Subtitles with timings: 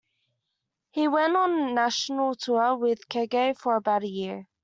[0.89, 4.47] He went on a national tour with Keaggy for about a year.